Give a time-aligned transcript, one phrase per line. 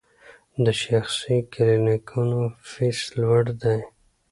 [0.63, 3.79] د شخصي کلینیکونو فیس لوړ دی؟